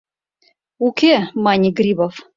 —Уке,— 0.87 1.13
мане 1.43 1.69
Грибов. 1.77 2.13